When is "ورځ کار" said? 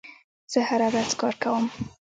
0.91-1.35